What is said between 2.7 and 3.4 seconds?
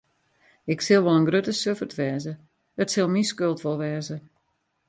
it sil myn